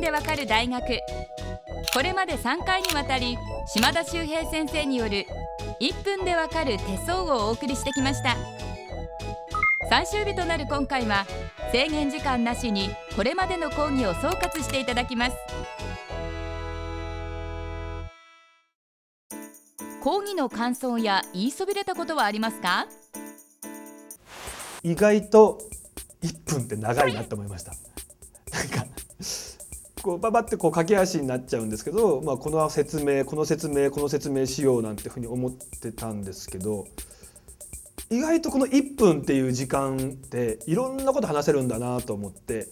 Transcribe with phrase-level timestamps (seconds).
[0.00, 0.82] でわかる大学。
[1.94, 3.38] これまで3回にわたり
[3.72, 5.24] 島田秀平先生による
[5.80, 8.36] 1分でわかる手相をお送りしてきました。
[9.88, 11.26] 最終日となる今回は
[11.70, 15.36] 制限時間なしにこれまでの講義を総括していただきます。
[20.02, 22.88] 講義の感想や言いそびれたことはありますか？
[24.82, 25.60] 意外と
[26.20, 27.72] 1分って長いなって思いました。
[28.52, 28.84] なんか
[30.02, 36.86] こうババってこう駆け足になっちゃうんですけど、まあ、この説明この説明この説明しようなんてふうに思ってたんですけど
[38.10, 42.66] 意外とこの1分っていう時間っていろんなこと話せるんだなと思って、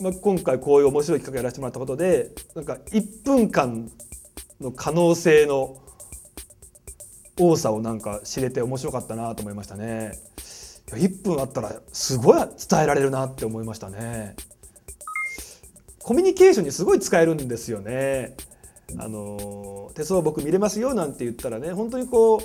[0.00, 3.90] まあ、今回こういう面白い企画やらせてもらったことでなんか1分間
[4.60, 5.80] の可能性の
[7.38, 10.12] 多さをなんか知れて面白かったなと思いましたね。
[10.88, 14.34] 1分あったらすごい伝えられるなって思いましたね。
[16.02, 18.34] コミュニケーションにすごい使えるんですよね。
[18.98, 22.40] あの手相僕見れますよなんて言ったらね本当にこう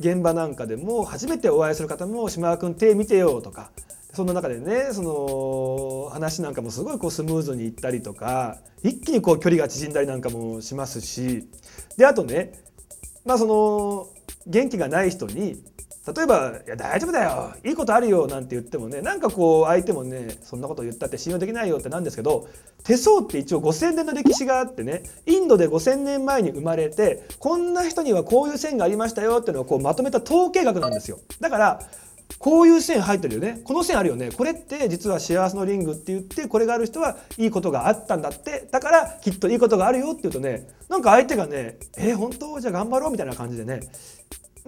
[0.00, 3.70] 現場なんかでも初めてお会いする方も「島田君手見てよ」とか
[4.12, 11.46] そんな中でねその話なんかもすごいこうスムーズにいったりとか一気にこう距離が縮んだりなんかもしますし
[11.96, 12.52] であとね
[13.24, 14.08] まあその
[14.46, 15.62] 元気がない人に
[16.12, 17.52] 例えば「いや大丈夫だよ。
[17.64, 22.48] いいことあるよ」なんて言ってもねなんかこう相手もねそんなこと言ったって信用できないよってなんですけど
[22.84, 31.18] 手相って一応5,000年の歴史があってねインドで5,000年前に生まれてこんな人にはこういう線がありましたよっていうのをこうまとめた統計学なんですよ。
[31.40, 31.80] だから
[32.38, 33.62] こういう線入ってるよね。
[33.64, 34.30] この線あるよね。
[34.30, 38.68] これって実は幸せのリングって言ってこれがある人はいいことがあったんだって。
[38.70, 42.60] だからきっといいことがあるよって言うとねなんか相手がね「えー、本当？
[42.60, 43.80] じゃあ頑張ろう」みたいな感じでね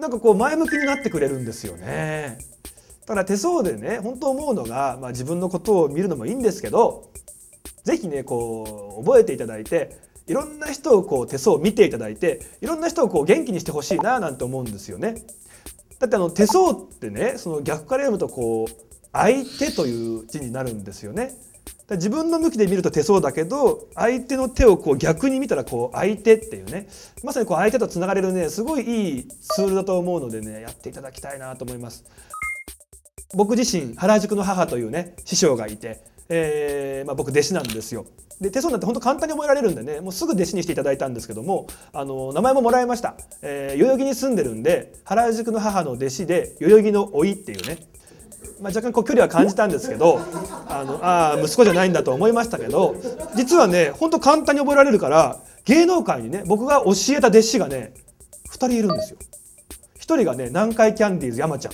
[0.01, 2.39] なんかこう前向きになってくれるんですよね。
[3.05, 7.11] ただ手相でね本当思うのが、まあ、自分のことを見るのもいいんですけど
[7.83, 15.15] 是非ねこう覚えていただいていろんな人をこう手相を見ていただいていろんな人をこう元気にしてほしいななんて思うんですよね。
[15.99, 18.73] だってあの手相ってねその逆から読むとこう
[19.11, 21.31] 相手という字になるんですよね。
[21.95, 26.87] 自分の向きで見ると手相だけど相手の手をこう逆に見たらこう相手っていうね
[27.23, 32.05] まさにこう相手とつながれるねすごいいいツールだと思うのでねやっていただきたいなと思います。
[33.33, 38.05] 僕自身原宿の母というね師匠がいて、えーまあ、僕弟子なんですよ。
[38.41, 47.77] で手相なんて本当簡単に覚えられるんでねもうすぐ弟子にしていただいたんですけどもあの名前ももらいました、えー、代々木に住んでるんで原宿の母の弟子で代々木の甥っていうね
[48.61, 50.19] まあ、若干こう距離は感じたんですけど
[50.69, 52.95] あのあ息子じゃないんだと思いましたけど
[53.35, 57.93] 実はねほんと簡単に覚えられるから芸能界にね僕が教えた弟子がね
[58.49, 59.17] 2人いるんですよ。
[59.99, 61.73] 1人がね南海キャンディーズ山ちゃん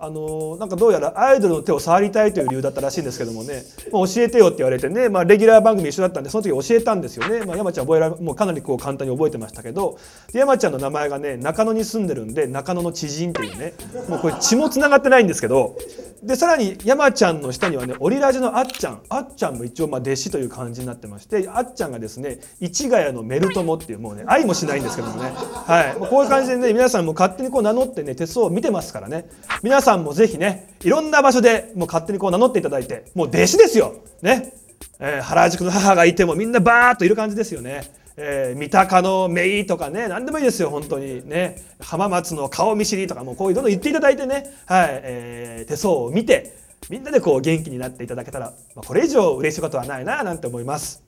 [0.00, 9.98] あのなんかどうやらアイドルの手を触りたいという理由だったらしいんですけどもね、まあ、教えてよって言われてね、まあ、レギュラー番組一緒だったんでその時教えたんですよね、まあ、山ちゃん覚えられもうかなりこう簡単に覚えてましたけど。
[10.32, 13.72] 山ちゃんの名前がね中野に住んでるんで中野の知人っていうね。
[14.08, 15.76] もうこれ血もつながってないんですけど。
[16.22, 19.00] でさらに山ちゃんの下にはねオリラジのあっちゃん。
[19.08, 29.28] あっちゃんも一応まあ弟子という感じになってましてあっちゃんがですね市ヶ谷のメルトモっていうもうね愛もしないんですけどもね、はい、こういう感じでね皆さんも勝手にこう名乗ってね手相を見てますからね。
[29.62, 33.94] 皆さんさんもぜひねいろんな場所でもう勝手にこう名乗っていただいてもう弟子ですよ。
[34.20, 34.52] ね、
[35.00, 37.90] えー、原宿の母がいてもみんなバーッといる感じですよね。
[38.20, 41.26] えー、三鷹のメイとかね何でもいいですよ本当に。
[41.26, 41.56] ね。
[41.80, 44.88] 浜松の顔見知りとかもうこういうどんどん言っていただいてね、はい。
[44.90, 46.54] えー、手相を見て
[46.90, 51.02] みんなでこう元気になっていただけたら、まあ、これ以上嬉しいことはないななんて思います。